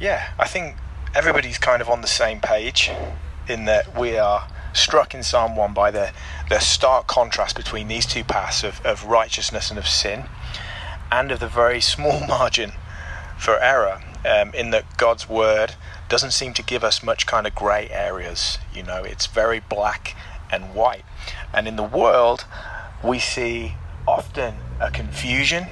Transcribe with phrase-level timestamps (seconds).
[0.00, 0.76] yeah, I think
[1.14, 2.90] everybody's kind of on the same page
[3.48, 6.12] in that we are struck in Psalm 1 by the,
[6.48, 10.24] the stark contrast between these two paths of, of righteousness and of sin,
[11.10, 12.72] and of the very small margin
[13.38, 15.74] for error, um, in that God's word
[16.08, 18.58] doesn't seem to give us much kind of grey areas.
[18.74, 20.16] You know, it's very black
[20.50, 21.04] and white.
[21.52, 22.44] And in the world,
[23.02, 23.74] we see
[24.06, 25.66] often a confusion,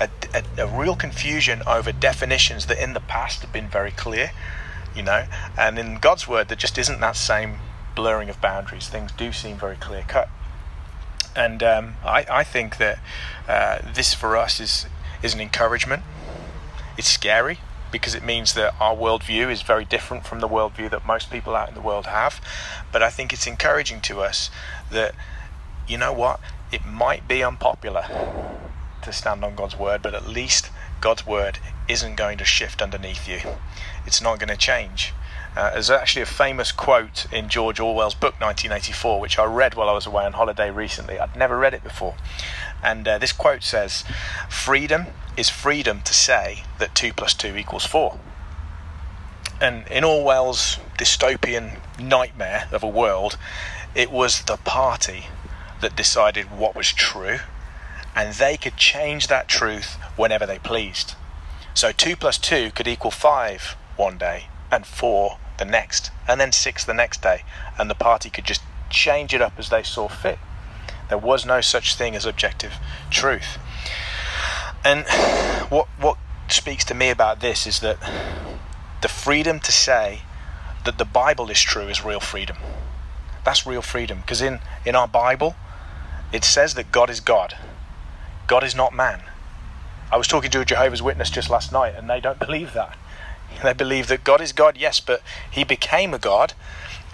[0.00, 4.30] a, a, a real confusion over definitions that in the past have been very clear
[4.96, 5.26] you know.
[5.56, 7.58] And in God's word, there just isn't that same
[7.94, 8.88] blurring of boundaries.
[8.88, 10.28] Things do seem very clear cut.
[11.36, 12.98] And um, I, I, think that
[13.46, 14.86] uh, this for us is
[15.22, 16.02] is an encouragement.
[16.96, 17.58] It's scary
[17.92, 21.54] because it means that our worldview is very different from the worldview that most people
[21.54, 22.40] out in the world have.
[22.90, 24.50] But I think it's encouraging to us
[24.90, 25.14] that
[25.86, 26.40] you know what,
[26.72, 28.06] it might be unpopular
[29.06, 30.70] to stand on God's word, but at least
[31.00, 33.40] God's word isn't going to shift underneath you.
[34.04, 35.14] It's not going to change.
[35.56, 39.88] Uh, there's actually a famous quote in George Orwell's book 1984, which I read while
[39.88, 41.18] I was away on holiday recently.
[41.18, 42.14] I'd never read it before.
[42.82, 44.04] And uh, this quote says
[44.50, 48.18] Freedom is freedom to say that 2 plus 2 equals 4.
[49.60, 53.38] And in Orwell's dystopian nightmare of a world,
[53.94, 55.26] it was the party
[55.80, 57.38] that decided what was true,
[58.16, 61.14] and they could change that truth whenever they pleased.
[61.74, 66.52] So 2 plus 2 could equal 5 one day, and 4 the next, and then
[66.52, 67.42] six the next day,
[67.78, 70.38] and the party could just change it up as they saw fit.
[71.08, 72.74] There was no such thing as objective
[73.10, 73.58] truth.
[74.84, 75.06] And
[75.70, 77.98] what what speaks to me about this is that
[79.02, 80.22] the freedom to say
[80.84, 82.56] that the Bible is true is real freedom.
[83.44, 85.56] That's real freedom because in in our Bible
[86.32, 87.56] it says that God is God.
[88.46, 89.22] God is not man.
[90.10, 92.96] I was talking to a Jehovah's Witness just last night and they don't believe that.
[93.62, 96.52] They believe that God is God, yes, but He became a God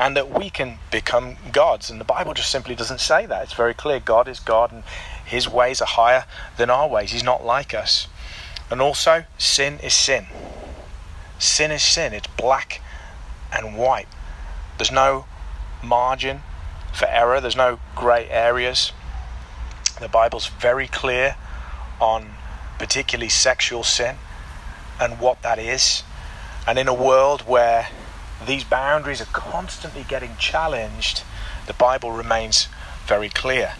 [0.00, 1.88] and that we can become gods.
[1.88, 3.44] And the Bible just simply doesn't say that.
[3.44, 4.82] It's very clear God is God and
[5.24, 6.24] His ways are higher
[6.56, 7.12] than our ways.
[7.12, 8.08] He's not like us.
[8.70, 10.26] And also, sin is sin.
[11.38, 12.12] Sin is sin.
[12.12, 12.80] It's black
[13.52, 14.08] and white.
[14.78, 15.26] There's no
[15.82, 16.40] margin
[16.92, 18.92] for error, there's no grey areas.
[20.02, 21.36] The Bible's very clear
[22.00, 22.34] on
[22.76, 24.16] particularly sexual sin
[25.00, 26.02] and what that is.
[26.66, 27.86] And in a world where
[28.44, 31.22] these boundaries are constantly getting challenged,
[31.68, 32.66] the Bible remains
[33.06, 33.74] very clear.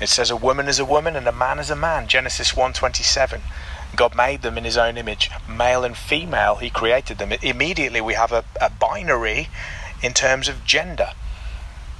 [0.00, 2.06] It says a woman is a woman and a man is a man.
[2.06, 3.40] Genesis 1:27.
[3.96, 7.32] God made them in his own image, male and female, he created them.
[7.32, 9.48] Immediately we have a, a binary
[10.00, 11.10] in terms of gender.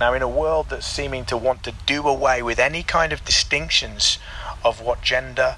[0.05, 3.25] Now, in a world that's seeming to want to do away with any kind of
[3.25, 4.19] distinctions
[4.63, 5.57] of what gender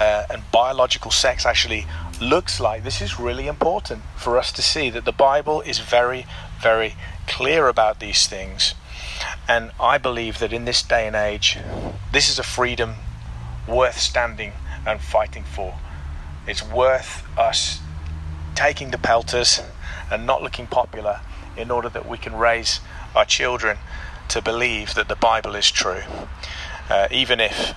[0.00, 1.86] uh, and biological sex actually
[2.20, 6.26] looks like, this is really important for us to see that the Bible is very,
[6.60, 6.96] very
[7.28, 8.74] clear about these things.
[9.46, 11.56] And I believe that in this day and age,
[12.10, 12.96] this is a freedom
[13.68, 15.78] worth standing and fighting for.
[16.48, 17.78] It's worth us
[18.56, 19.62] taking the pelters
[20.10, 21.20] and not looking popular
[21.56, 22.80] in order that we can raise
[23.14, 23.78] our children
[24.28, 26.02] to believe that the Bible is true,
[26.88, 27.74] uh, even if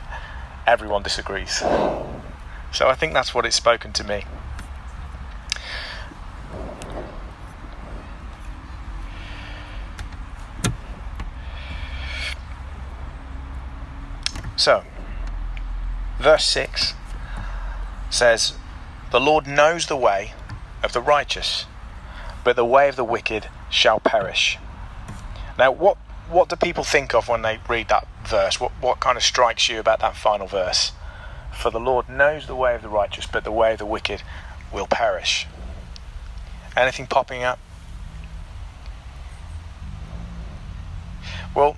[0.65, 1.63] everyone disagrees.
[2.71, 4.23] So I think that's what it's spoken to me.
[14.55, 14.83] So,
[16.19, 16.93] verse 6
[18.09, 18.53] says,
[19.11, 20.33] The Lord knows the way
[20.83, 21.65] of the righteous,
[22.43, 24.57] but the way of the wicked shall perish.
[25.57, 25.97] Now, what,
[26.29, 28.59] what do people think of when they read that verse?
[28.59, 30.91] What, what kind of strikes you about that final verse?
[31.53, 34.23] For the Lord knows the way of the righteous, but the way of the wicked
[34.73, 35.47] will perish.
[36.75, 37.59] Anything popping up?
[41.55, 41.75] Well,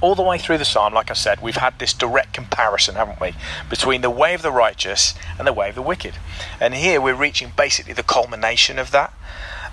[0.00, 3.20] all the way through the psalm, like I said, we've had this direct comparison, haven't
[3.20, 3.32] we,
[3.70, 6.14] between the way of the righteous and the way of the wicked.
[6.60, 9.12] And here we're reaching basically the culmination of that.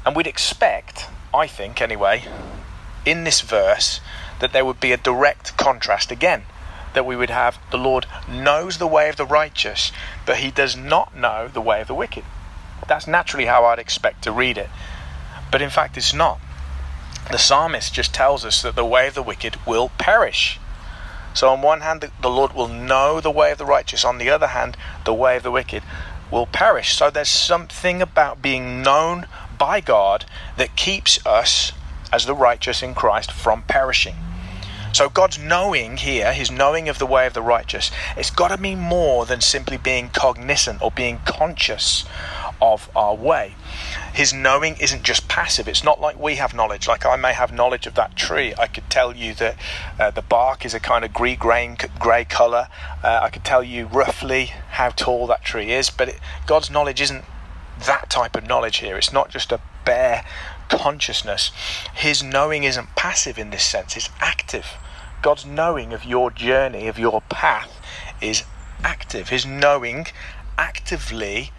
[0.06, 2.26] And we'd expect, I think anyway,
[3.06, 4.02] in this verse,
[4.40, 6.44] that there would be a direct contrast again
[6.94, 9.92] that we would have the Lord knows the way of the righteous,
[10.26, 12.24] but he does not know the way of the wicked.
[12.88, 14.70] That's naturally how I'd expect to read it.
[15.52, 16.40] But in fact, it's not.
[17.32, 20.60] The psalmist just tells us that the way of the wicked will perish.
[21.34, 24.06] So, on one hand, the Lord will know the way of the righteous.
[24.06, 25.82] On the other hand, the way of the wicked
[26.30, 26.94] will perish.
[26.94, 29.26] So, there's something about being known
[29.58, 30.26] by God
[30.58, 31.72] that keeps us,
[32.12, 34.16] as the righteous in Christ, from perishing.
[34.94, 38.62] So God's knowing here, his knowing of the way of the righteous, it's got to
[38.62, 42.06] mean more than simply being cognizant or being conscious
[42.62, 43.56] of our way.
[44.14, 45.68] His knowing isn't just passive.
[45.68, 46.88] It's not like we have knowledge.
[46.88, 48.54] Like I may have knowledge of that tree.
[48.60, 49.56] I could tell you that
[50.00, 52.68] uh, the bark is a kind of grey grey colour.
[53.04, 55.90] Uh, I could tell you roughly how tall that tree is.
[55.90, 57.26] But it, God's knowledge isn't
[57.86, 58.98] that type of knowledge here.
[58.98, 60.26] It's not just a bare
[60.70, 61.52] consciousness.
[61.94, 63.98] His knowing isn't passive in this sense.
[63.98, 64.78] It's active.
[65.22, 67.80] God's knowing of your journey, of your path,
[68.22, 68.44] is
[68.84, 69.30] active.
[69.30, 70.08] His knowing
[70.58, 71.52] actively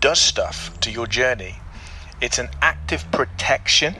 [0.00, 1.56] does stuff to your journey.
[2.20, 3.96] It's an active protection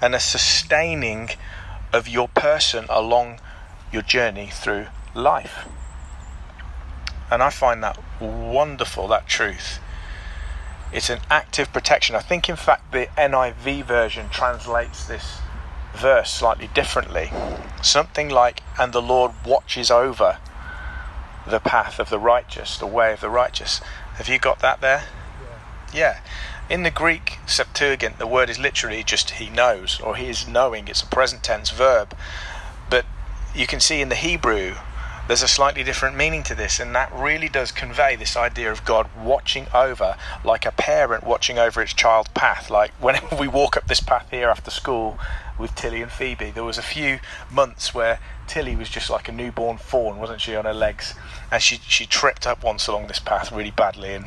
[0.00, 1.30] and a sustaining
[1.92, 3.40] of your person along
[3.92, 5.66] your journey through life.
[7.30, 9.78] And I find that wonderful, that truth.
[10.92, 12.16] It's an active protection.
[12.16, 15.38] I think, in fact, the NIV version translates this
[15.94, 17.30] verse slightly differently.
[17.82, 20.38] Something like, and the Lord watches over
[21.46, 23.80] the path of the righteous, the way of the righteous.
[24.14, 25.04] Have you got that there?
[25.92, 25.98] Yeah.
[25.98, 26.20] yeah.
[26.68, 30.88] In the Greek Septuagint, the word is literally just he knows, or he is knowing.
[30.88, 32.16] It's a present tense verb.
[32.88, 33.06] But
[33.54, 34.74] you can see in the Hebrew,
[35.30, 38.84] there's a slightly different meaning to this, and that really does convey this idea of
[38.84, 42.68] God watching over, like a parent watching over its child's path.
[42.68, 45.20] Like whenever we walk up this path here after school
[45.56, 48.18] with Tilly and Phoebe, there was a few months where
[48.48, 51.14] Tilly was just like a newborn fawn, wasn't she, on her legs?
[51.52, 54.24] And she, she tripped up once along this path really badly and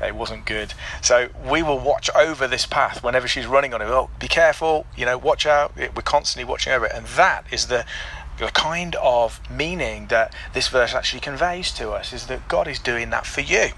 [0.00, 0.72] it wasn't good.
[1.02, 3.88] So we will watch over this path whenever she's running on it.
[3.88, 5.76] Oh, be careful, you know, watch out.
[5.76, 6.92] We're constantly watching over it.
[6.94, 7.84] And that is the
[8.40, 12.78] the kind of meaning that this verse actually conveys to us is that God is
[12.78, 13.68] doing that for you.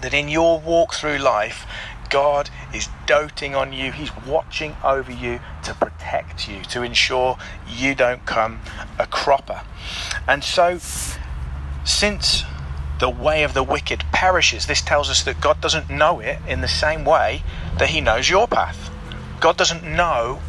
[0.00, 1.66] That in your walk through life,
[2.08, 3.92] God is doting on you.
[3.92, 7.36] He's watching over you to protect you, to ensure
[7.68, 8.60] you don't come
[8.98, 9.60] a cropper.
[10.26, 10.78] And so,
[11.84, 12.44] since
[13.00, 16.62] the way of the wicked perishes, this tells us that God doesn't know it in
[16.62, 17.42] the same way
[17.78, 18.90] that He knows your path.
[19.40, 20.40] God doesn't know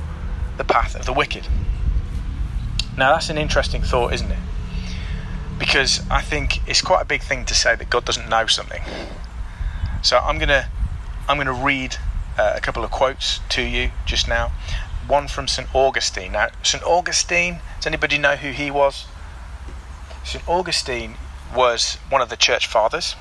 [0.58, 1.48] the path of the wicked.
[3.00, 4.40] Now, that's an interesting thought, isn't it?
[5.58, 8.82] Because I think it's quite a big thing to say that God doesn't know something.
[10.02, 10.68] So I'm going to
[11.30, 11.96] I'm going to read
[12.38, 14.52] uh, a couple of quotes to you just now.
[15.08, 15.74] One from St.
[15.74, 16.34] Augustine.
[16.34, 16.84] Now, St.
[16.84, 19.06] Augustine, does anybody know who he was?
[20.26, 20.46] St.
[20.46, 21.16] Augustine
[21.56, 23.16] was one of the church fathers.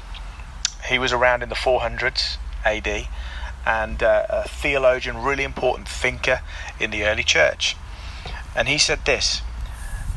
[0.88, 3.06] He was around in the 400s AD
[3.64, 6.40] and uh, a theologian, really important thinker
[6.80, 7.76] in the early church.
[8.56, 9.42] And he said this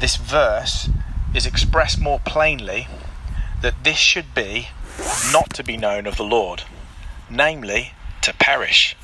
[0.02, 0.90] this verse
[1.34, 2.88] is expressed more plainly
[3.62, 4.68] that this should be
[5.32, 6.64] not to be known of the Lord
[7.32, 8.96] namely, to perish,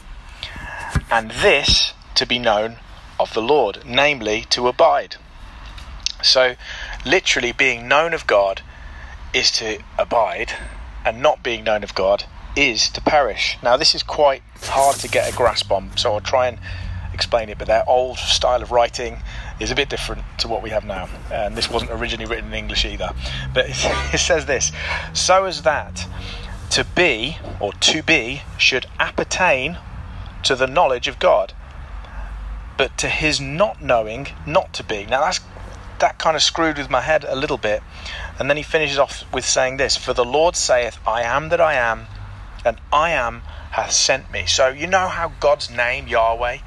[1.10, 2.78] and this to be known
[3.20, 5.16] of the Lord, namely, to abide.
[6.22, 6.56] So,
[7.06, 8.62] literally, being known of God
[9.34, 10.54] is to abide,
[11.06, 13.58] and not being known of God is to perish.
[13.64, 16.60] Now, this is quite hard to get a grasp on, so I'll try and
[17.14, 19.22] explain it, but their old style of writing
[19.60, 21.10] is a bit different to what we have now.
[21.32, 23.12] And this wasn't originally written in English either.
[23.54, 24.72] But it says this
[25.14, 26.08] So as that
[26.72, 29.78] to be or to be should appertain
[30.44, 31.54] to the knowledge of God,
[32.78, 35.06] but to his not knowing not to be.
[35.06, 35.40] Now that's
[36.00, 37.82] that kind of screwed with my head a little bit.
[38.40, 41.62] And then he finishes off with saying this For the Lord saith, I am that
[41.62, 42.08] I am,
[42.64, 44.46] and I am hath sent me.
[44.46, 46.60] So you know how God's name, Yahweh,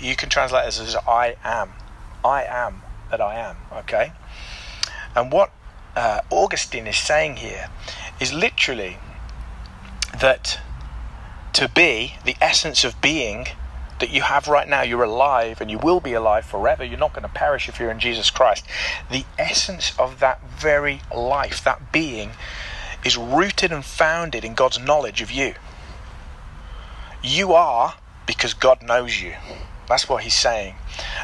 [0.00, 1.72] you can translate this as I am.
[2.24, 4.12] I am that I am, okay?
[5.14, 5.52] And what
[5.96, 7.68] uh, Augustine is saying here
[8.20, 8.98] is literally
[10.20, 10.60] that
[11.54, 13.46] to be, the essence of being
[13.98, 16.84] that you have right now, you're alive and you will be alive forever.
[16.84, 18.66] You're not going to perish if you're in Jesus Christ.
[19.10, 22.30] The essence of that very life, that being,
[23.04, 25.54] is rooted and founded in God's knowledge of you.
[27.22, 27.96] You are
[28.26, 29.34] because God knows you.
[29.90, 30.76] That's what he's saying.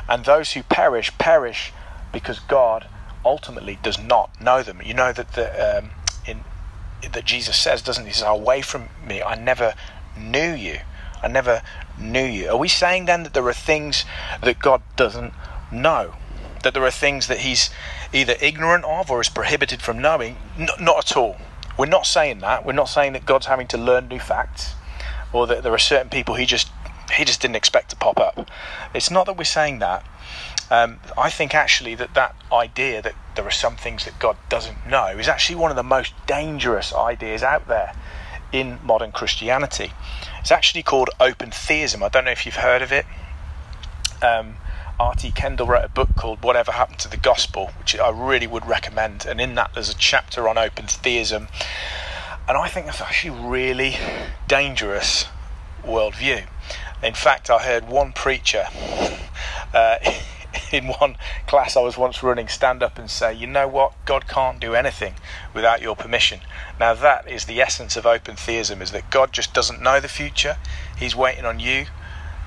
[0.09, 1.73] And those who perish, perish
[2.13, 2.89] because God
[3.25, 4.81] ultimately does not know them.
[4.85, 5.91] You know that the, um,
[6.27, 6.45] in
[7.13, 8.11] that Jesus says, doesn't he?
[8.11, 9.75] He says, Away from me, I never
[10.19, 10.79] knew you.
[11.23, 11.63] I never
[11.99, 12.51] knew you.
[12.51, 14.05] Are we saying then that there are things
[14.43, 15.33] that God doesn't
[15.73, 16.15] know?
[16.63, 17.71] That there are things that he's
[18.13, 20.37] either ignorant of or is prohibited from knowing?
[20.59, 21.37] N- not at all.
[21.79, 22.65] We're not saying that.
[22.65, 24.75] We're not saying that God's having to learn new facts
[25.33, 26.69] or that there are certain people he just
[27.17, 28.49] he just didn't expect to pop up.
[28.95, 30.05] It's not that we're saying that.
[30.71, 34.87] Um, I think actually that that idea that there are some things that God doesn't
[34.87, 37.95] know is actually one of the most dangerous ideas out there
[38.53, 39.93] in modern Christianity.
[40.41, 42.03] It's actually called open theism.
[42.03, 43.07] I don't know if you've heard of it.
[44.23, 44.57] Um,
[44.99, 45.33] R.T.
[45.33, 49.27] Kendall wrote a book called Whatever Happened to the Gospel, which I really would recommend.
[49.27, 51.49] And in that, there's a chapter on open theism.
[52.49, 53.97] And I think that's actually really
[54.49, 55.27] dangerous
[55.85, 56.47] worldview.
[57.03, 58.67] In fact, I heard one preacher
[59.75, 59.99] uh,
[60.73, 64.27] in one class I was once running stand up and say, you know what, God
[64.27, 65.15] can't do anything
[65.55, 66.41] without your permission.
[66.81, 70.09] Now that is the essence of open theism, is that God just doesn't know the
[70.09, 70.57] future.
[70.97, 71.87] He's waiting on you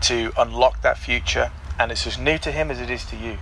[0.01, 3.38] to unlock that future, and it's as new to him as it is to you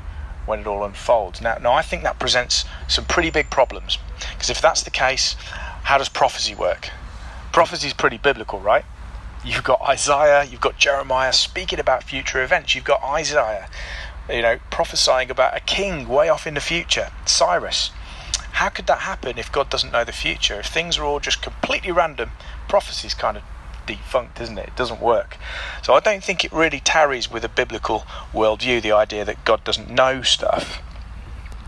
[0.45, 1.41] when it all unfolds.
[1.41, 3.97] Now, now I think that presents some pretty big problems,
[4.33, 5.35] because if that's the case,
[5.83, 6.89] how does prophecy work?
[7.53, 8.85] Prophecy is pretty biblical, right?
[9.47, 12.75] You've got Isaiah, you've got Jeremiah speaking about future events.
[12.75, 13.69] You've got Isaiah
[14.29, 17.91] you know, prophesying about a king way off in the future, Cyrus.
[18.53, 20.59] How could that happen if God doesn't know the future?
[20.59, 22.31] If things are all just completely random,
[22.67, 23.43] prophecy's kind of
[23.85, 24.69] defunct, isn't it?
[24.69, 25.37] It doesn't work.
[25.83, 29.63] So I don't think it really tarries with a biblical worldview, the idea that God
[29.63, 30.81] doesn't know stuff.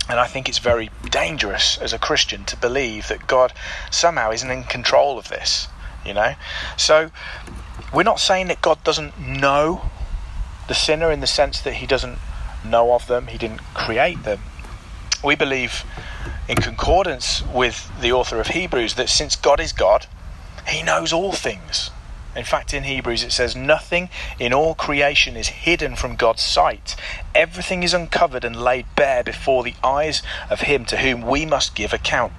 [0.09, 3.53] And I think it's very dangerous as a Christian to believe that God
[3.91, 5.67] somehow isn't in control of this,
[6.03, 6.33] you know?
[6.75, 7.11] So
[7.93, 9.81] we're not saying that God doesn't know
[10.67, 12.19] the sinner in the sense that he doesn't
[12.63, 14.39] know of them, he didn't create them.
[15.23, 15.83] We believe,
[16.47, 20.05] in concordance with the author of Hebrews, that since God is God,
[20.67, 21.89] he knows all things.
[22.35, 26.95] In fact, in Hebrews it says, Nothing in all creation is hidden from God's sight.
[27.33, 31.75] Everything is uncovered and laid bare before the eyes of Him to whom we must
[31.75, 32.33] give account.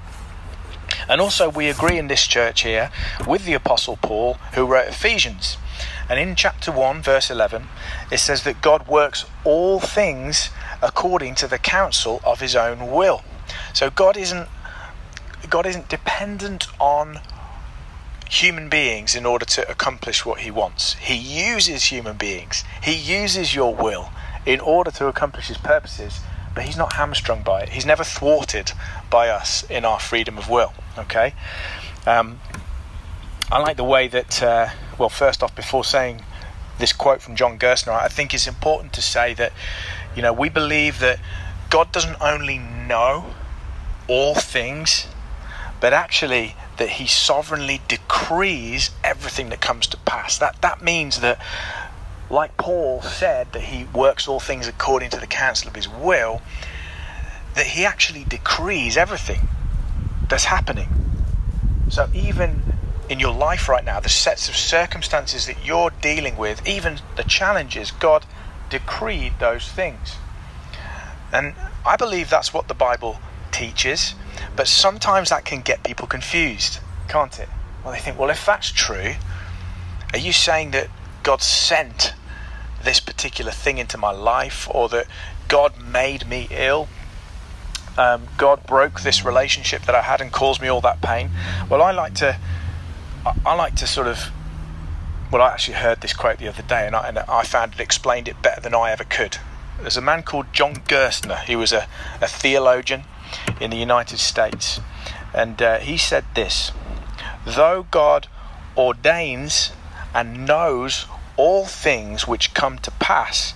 [1.10, 2.92] And also, we agree in this church here
[3.26, 5.58] with the Apostle Paul, who wrote Ephesians.
[6.08, 7.66] And in chapter 1, verse 11,
[8.12, 10.50] it says that God works all things
[10.80, 13.24] according to the counsel of his own will.
[13.72, 14.48] So God isn't
[15.48, 17.18] God isn't dependent on
[18.30, 20.94] human beings in order to accomplish what he wants.
[20.94, 22.62] He uses human beings.
[22.82, 24.10] He uses your will
[24.46, 26.20] in order to accomplish his purposes,
[26.54, 27.70] but he's not hamstrung by it.
[27.70, 28.72] He's never thwarted
[29.10, 30.72] by us in our freedom of will.
[31.00, 31.34] Okay?
[32.06, 32.40] Um,
[33.52, 36.22] I like the way that, uh, well, first off, before saying
[36.78, 39.52] this quote from John Gerstner, I think it's important to say that,
[40.14, 41.18] you know, we believe that
[41.68, 43.34] God doesn't only know
[44.08, 45.06] all things,
[45.80, 50.38] but actually that He sovereignly decrees everything that comes to pass.
[50.38, 51.40] That that means that,
[52.30, 56.40] like Paul said, that He works all things according to the counsel of His will.
[57.54, 59.48] That He actually decrees everything
[60.30, 60.88] that's happening.
[61.90, 62.62] So even
[63.10, 67.24] in your life right now, the sets of circumstances that you're dealing with, even the
[67.24, 68.24] challenges, God
[68.70, 70.16] decreed those things.
[71.32, 73.18] And I believe that's what the Bible
[73.50, 74.14] teaches,
[74.54, 77.48] but sometimes that can get people confused, can't it?
[77.84, 79.14] Well, they think, well, if that's true,
[80.12, 80.88] are you saying that
[81.24, 82.14] God sent
[82.82, 85.06] this particular thing into my life or that
[85.48, 86.88] God made me ill?
[87.98, 91.30] Um, God broke this relationship that I had and caused me all that pain?
[91.68, 92.38] Well, I like to
[93.26, 94.30] I, I like to sort of
[95.30, 97.80] well, I actually heard this quote the other day, and I, and I, found it
[97.80, 99.38] explained it better than I ever could.
[99.80, 101.44] There's a man called John Gerstner.
[101.44, 101.86] He was a,
[102.20, 103.04] a theologian
[103.60, 104.80] in the United States,
[105.32, 106.72] and uh, he said this:
[107.46, 108.26] "Though God
[108.76, 109.70] ordains
[110.12, 111.06] and knows
[111.36, 113.54] all things which come to pass,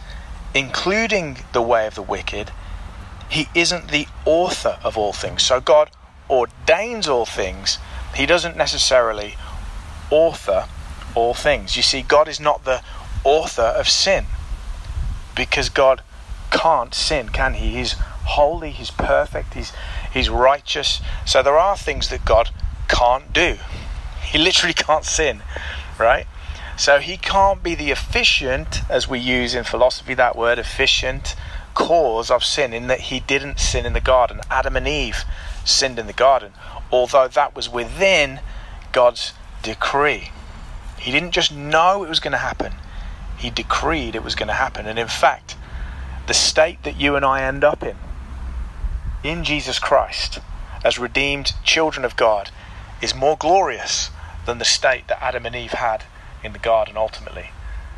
[0.55, 2.53] including the way of the wicked,
[3.29, 5.43] He isn't the author of all things.
[5.43, 5.91] So God
[6.31, 7.79] ordains all things.
[8.15, 9.37] He doesn't necessarily."
[10.11, 10.67] author
[11.15, 11.77] all things.
[11.77, 12.83] You see, God is not the
[13.25, 14.27] author of sin
[15.35, 16.03] because God
[16.51, 17.71] can't sin, can He?
[17.71, 19.73] He's holy, He's perfect, He's,
[20.13, 21.01] he's righteous.
[21.27, 22.51] So there are things that God
[22.89, 23.57] can't do.
[24.23, 25.43] He literally can't sin,
[25.99, 26.27] right?
[26.77, 31.35] So He can't be the efficient, as we use in philosophy that word, efficient
[31.75, 34.41] cause of sin, in that He didn't sin in the garden.
[34.51, 35.25] Adam and Eve
[35.65, 36.53] sinned in the garden,
[36.91, 38.41] although that was within
[38.93, 40.31] God's decree.
[40.99, 42.75] He didn't just know it was going to happen,
[43.37, 44.87] he decreed it was going to happen.
[44.87, 45.57] And in fact,
[46.27, 47.97] the state that you and I end up in,
[49.23, 50.39] in Jesus Christ,
[50.85, 52.51] as redeemed children of God,
[53.03, 54.11] is more glorious
[54.47, 56.05] than the state that Adam and Eve had
[56.43, 57.51] in the garden ultimately.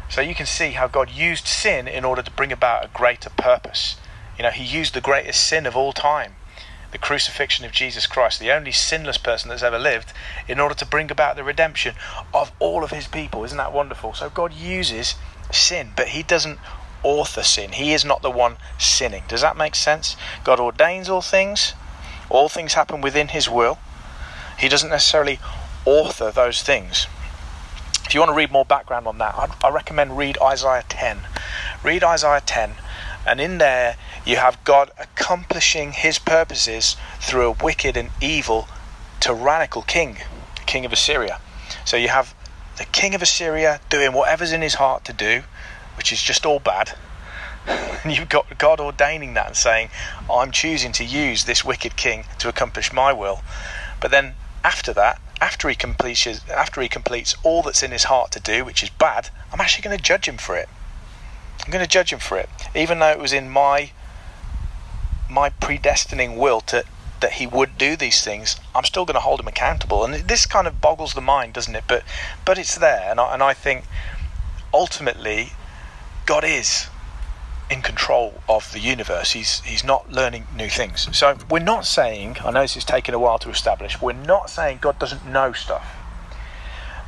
[0.09, 3.31] So you can see how God used sin in order to bring about a greater
[3.31, 3.97] purpose.
[4.37, 6.35] You know, He used the greatest sin of all time
[6.93, 10.15] the crucifixion of Jesus Christ, the only sinless person that's ever lived,
[10.49, 11.95] in order to bring about the redemption
[12.33, 13.45] of all of his people.
[13.45, 14.15] Isn't that wonderful?
[14.15, 15.15] So God uses
[15.53, 16.59] sin, but he doesn't
[17.03, 17.73] author sin.
[17.73, 19.25] He is not the one sinning.
[19.29, 20.17] Does that make sense?
[20.43, 21.75] God ordains all things,
[22.31, 23.79] all things happen within his will.
[24.59, 25.39] He doesn't necessarily
[25.85, 27.07] author those things.
[28.07, 31.19] If you want to read more background on that, I'd, I recommend read Isaiah 10.
[31.83, 32.77] Read Isaiah 10
[33.27, 38.69] and in there, you have God accomplishing his purposes through a wicked and evil,
[39.19, 40.19] tyrannical king.
[40.65, 41.41] king of Assyria.
[41.85, 42.35] So you have
[42.79, 45.43] the king of Assyria doing whatever's in his heart to do,
[45.97, 46.93] which is just all bad.
[47.67, 49.89] and you've got God ordaining that and saying,
[50.31, 53.43] I'm choosing to use this wicked king to accomplish my will.
[54.01, 58.31] But then after that, after he completes after he completes all that's in his heart
[58.33, 60.69] to do, which is bad, I'm actually going to judge him for it.
[61.65, 63.91] I'm going to judge him for it, even though it was in my
[65.29, 66.85] my predestining will to
[67.21, 68.57] that he would do these things.
[68.75, 71.75] I'm still going to hold him accountable, and this kind of boggles the mind, doesn't
[71.75, 71.85] it?
[71.89, 72.05] But
[72.45, 73.85] but it's there, and I, and I think
[74.73, 75.53] ultimately
[76.27, 76.89] God is
[77.71, 79.33] in control of the universe.
[79.33, 81.09] He's he's not learning new things.
[81.17, 82.37] So we're not saying.
[82.45, 84.01] I know this is taking a while to establish.
[84.01, 85.97] We're not saying God doesn't know stuff.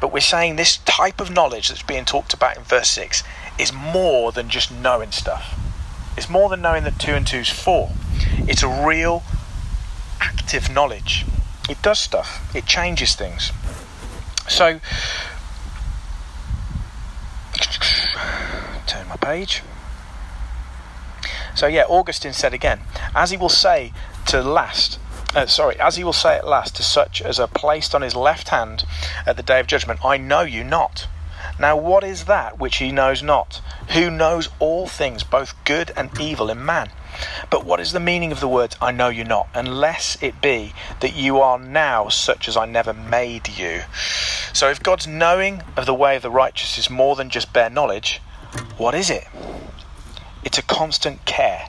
[0.00, 3.24] But we're saying this type of knowledge that's being talked about in verse 6
[3.58, 5.58] is more than just knowing stuff.
[6.16, 7.90] It's more than knowing that 2 and 2 is 4.
[8.46, 9.24] It's a real
[10.20, 11.26] active knowledge.
[11.68, 13.52] It does stuff, it changes things.
[14.48, 14.80] So,
[18.86, 19.62] turn my page.
[21.58, 22.82] So, yeah, Augustine said again,
[23.16, 23.92] as he will say
[24.26, 25.00] to last,
[25.34, 28.14] uh, sorry, as he will say at last to such as are placed on his
[28.14, 28.84] left hand
[29.26, 31.08] at the day of judgment, I know you not.
[31.58, 33.60] Now, what is that which he knows not?
[33.88, 36.90] Who knows all things, both good and evil in man?
[37.50, 40.74] But what is the meaning of the words, I know you not, unless it be
[41.00, 43.80] that you are now such as I never made you?
[44.52, 47.68] So, if God's knowing of the way of the righteous is more than just bare
[47.68, 48.22] knowledge,
[48.76, 49.26] what is it?
[50.44, 51.68] It's a constant care.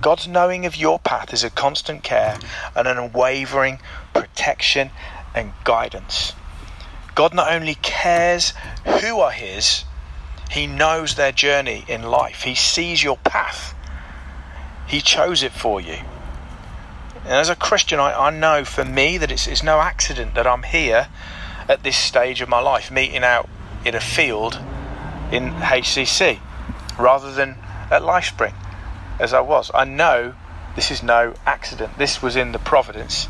[0.00, 2.38] God's knowing of your path is a constant care
[2.74, 3.80] and an unwavering
[4.14, 4.90] protection
[5.34, 6.32] and guidance.
[7.14, 8.54] God not only cares
[8.84, 9.84] who are His,
[10.50, 12.42] He knows their journey in life.
[12.42, 13.74] He sees your path,
[14.86, 15.98] He chose it for you.
[17.24, 20.46] And as a Christian, I, I know for me that it's, it's no accident that
[20.46, 21.08] I'm here
[21.68, 23.48] at this stage of my life, meeting out
[23.84, 24.58] in a field
[25.30, 26.40] in HCC
[26.98, 27.56] rather than
[27.90, 28.54] at LifeSpring
[29.18, 29.70] as I was.
[29.74, 30.34] I know
[30.76, 31.98] this is no accident.
[31.98, 33.28] This was in the providence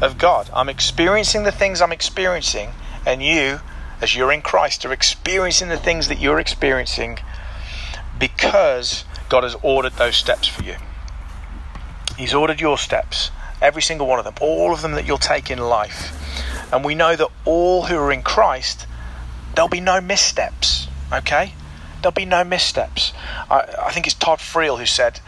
[0.00, 0.48] of God.
[0.54, 2.70] I'm experiencing the things I'm experiencing,
[3.04, 3.60] and you,
[4.00, 7.18] as you're in Christ, are experiencing the things that you're experiencing
[8.18, 10.76] because God has ordered those steps for you.
[12.16, 15.50] He's ordered your steps, every single one of them, all of them that you'll take
[15.50, 16.12] in life.
[16.72, 18.86] And we know that all who are in Christ,
[19.54, 21.52] there'll be no missteps, okay?
[22.06, 23.12] There'll be no missteps.
[23.50, 25.18] I, I think it's Todd Friel who said,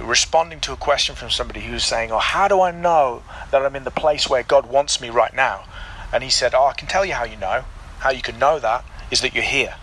[0.00, 3.66] responding to a question from somebody who was saying, Oh, how do I know that
[3.66, 5.64] I'm in the place where God wants me right now?
[6.12, 7.64] And he said, Oh, I can tell you how you know.
[7.98, 9.74] How you can know that is that you're here.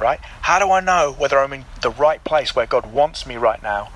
[0.00, 0.18] Right?
[0.40, 3.62] How do I know whether I'm in the right place where God wants me right
[3.62, 3.90] now?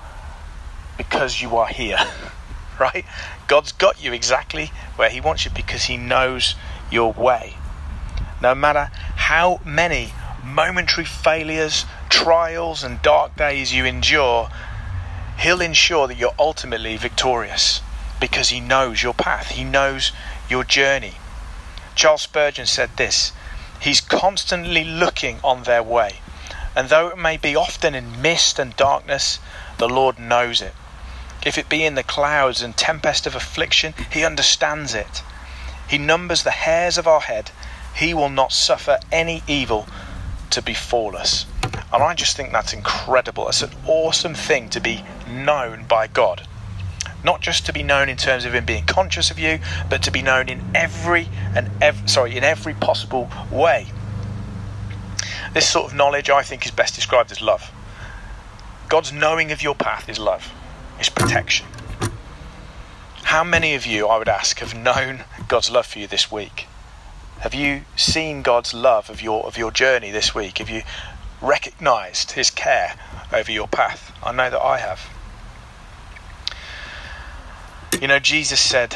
[0.99, 1.97] Because you are here.
[2.79, 3.05] right?
[3.47, 6.53] God's got you exactly where He wants you because He knows
[6.91, 7.55] your way.
[8.39, 14.49] No matter how many momentary failures, trials, and dark days you endure,
[15.39, 17.81] He'll ensure that you're ultimately victorious
[18.19, 20.11] because He knows your path, He knows
[20.49, 21.15] your journey.
[21.95, 23.31] Charles Spurgeon said this
[23.79, 26.19] He's constantly looking on their way,
[26.75, 29.39] and though it may be often in mist and darkness,
[29.77, 30.73] the Lord knows it.
[31.43, 35.23] If it be in the clouds and tempest of affliction, He understands it.
[35.87, 37.51] He numbers the hairs of our head.
[37.95, 39.87] He will not suffer any evil
[40.51, 41.45] to befall us.
[41.93, 43.49] And I just think that's incredible.
[43.49, 46.47] It's an awesome thing to be known by God.
[47.23, 49.59] Not just to be known in terms of him being conscious of you,
[49.89, 53.87] but to be known in every and ev- sorry, in every possible way.
[55.53, 57.71] This sort of knowledge I think is best described as love.
[58.87, 60.51] God's knowing of your path is love.
[60.99, 61.67] It's protection.
[63.23, 66.67] How many of you, I would ask, have known God's love for you this week?
[67.41, 70.59] Have you seen God's love of your of your journey this week?
[70.59, 70.83] Have you
[71.41, 72.93] recognized his care
[73.33, 74.11] over your path?
[74.23, 75.09] I know that I have.
[77.99, 78.95] You know, Jesus said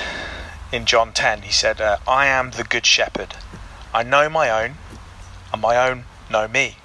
[0.71, 3.35] in John 10, he said, uh, I am the good shepherd.
[3.91, 4.75] I know my own,
[5.51, 6.77] and my own know me.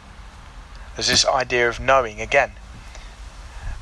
[0.97, 2.53] There's this idea of knowing again.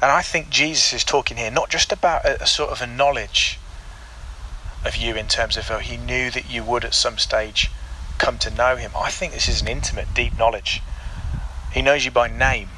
[0.03, 2.89] And I think Jesus is talking here not just about a, a sort of a
[2.89, 3.61] knowledge
[4.85, 7.71] of you in terms of oh, he knew that you would at some stage
[8.19, 8.93] come to know him.
[8.97, 10.83] I think this is an intimate, deep knowledge.
[11.73, 12.69] He knows you by name.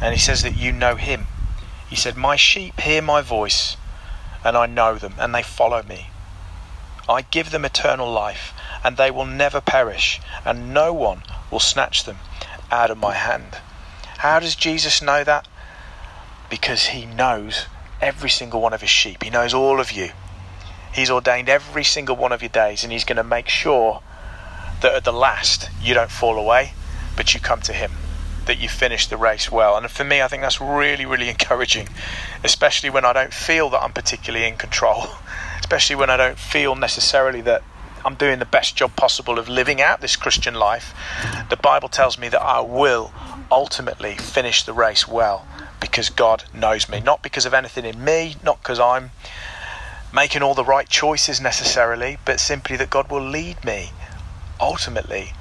[0.00, 1.26] And he says that you know him.
[1.88, 3.76] He said, My sheep hear my voice,
[4.44, 6.10] and I know them, and they follow me.
[7.08, 12.04] I give them eternal life, and they will never perish, and no one will snatch
[12.04, 12.18] them
[12.70, 13.58] out of my hand.
[14.18, 15.46] How does Jesus know that?
[16.50, 17.66] Because he knows
[18.00, 19.22] every single one of his sheep.
[19.22, 20.10] He knows all of you.
[20.96, 24.00] He's ordained every single one of your days, and He's going to make sure
[24.80, 26.72] that at the last you don't fall away,
[27.16, 27.92] but you come to Him,
[28.46, 29.76] that you finish the race well.
[29.76, 31.90] And for me, I think that's really, really encouraging,
[32.42, 35.04] especially when I don't feel that I'm particularly in control,
[35.60, 37.62] especially when I don't feel necessarily that
[38.02, 40.94] I'm doing the best job possible of living out this Christian life.
[41.50, 43.12] The Bible tells me that I will
[43.50, 45.46] ultimately finish the race well
[45.78, 49.10] because God knows me, not because of anything in me, not because I'm
[50.16, 53.90] making all the right choices necessarily, but simply that God will lead me
[54.58, 55.34] ultimately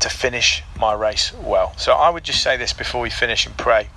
[0.00, 1.72] to finish my race well.
[1.78, 3.88] So I would just say this before we finish and pray.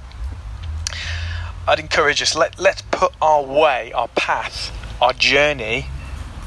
[1.67, 5.87] I'd encourage us let let's put our way, our path, our journey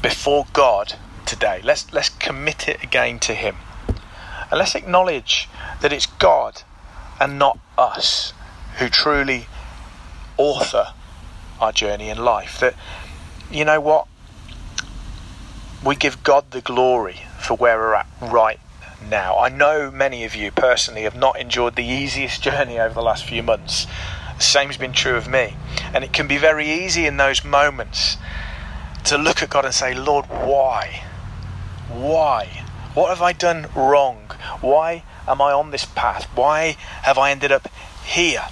[0.01, 0.93] before God
[1.25, 1.59] today.
[1.61, 3.57] Let's let's commit it again to him.
[4.49, 5.49] And let's acknowledge
[5.81, 6.61] that it's God
[7.19, 8.31] and not us
[8.77, 9.47] who truly
[10.37, 10.93] author
[11.59, 12.59] our journey in life.
[12.59, 12.75] That
[13.51, 14.07] you know what?
[15.83, 18.59] We give God the glory for where we're at right
[19.09, 19.37] now.
[19.37, 23.25] I know many of you personally have not enjoyed the easiest journey over the last
[23.25, 23.87] few months.
[24.37, 25.55] The same's been true of me.
[25.93, 28.17] And it can be very easy in those moments
[29.05, 31.03] to look at God and say, Lord, why?
[31.89, 32.65] Why?
[32.93, 34.31] What have I done wrong?
[34.61, 36.25] Why am I on this path?
[36.35, 37.69] Why have I ended up
[38.03, 38.45] here?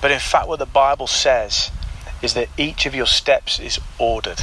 [0.00, 1.70] But in fact, what the Bible says
[2.24, 4.42] is that each of your steps is ordered.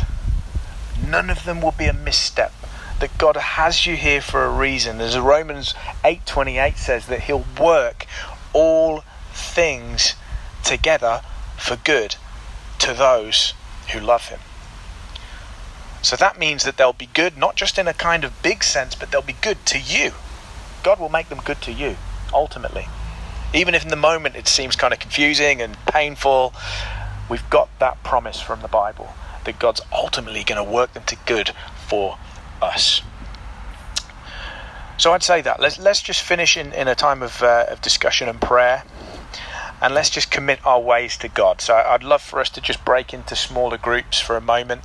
[1.05, 2.53] None of them will be a misstep.
[2.99, 5.01] That God has you here for a reason.
[5.01, 8.05] As Romans 8:28 says that he'll work
[8.53, 10.15] all things
[10.63, 11.21] together
[11.57, 12.15] for good
[12.79, 13.53] to those
[13.91, 14.39] who love him.
[16.03, 18.95] So that means that they'll be good not just in a kind of big sense,
[18.95, 20.13] but they'll be good to you.
[20.83, 21.97] God will make them good to you,
[22.33, 22.87] ultimately.
[23.53, 26.53] Even if in the moment it seems kind of confusing and painful,
[27.31, 29.13] we've got that promise from the Bible
[29.45, 31.51] that God's ultimately going to work them to good
[31.87, 32.17] for
[32.61, 33.01] us.
[34.97, 35.61] So I'd say that.
[35.61, 38.83] Let's, let's just finish in, in a time of, uh, of discussion and prayer
[39.81, 41.61] and let's just commit our ways to God.
[41.61, 44.81] So I'd love for us to just break into smaller groups for a moment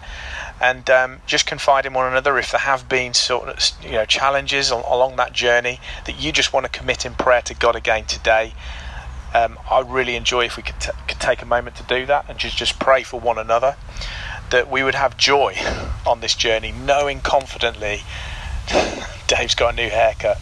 [0.60, 4.06] and um, just confide in one another if there have been sort of you know
[4.06, 8.06] challenges along that journey that you just want to commit in prayer to God again
[8.06, 8.54] today.
[9.36, 12.24] Um, I'd really enjoy if we could, t- could take a moment to do that
[12.28, 13.76] and just just pray for one another
[14.50, 15.56] that we would have joy
[16.06, 18.02] on this journey, knowing confidently
[19.26, 20.38] Dave's got a new haircut.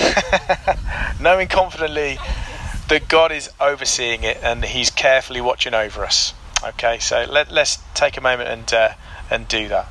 [1.20, 2.18] knowing confidently
[2.88, 6.34] that God is overseeing it and He's carefully watching over us.
[6.64, 8.94] Okay, so let, us take a moment and uh,
[9.30, 9.88] and do that.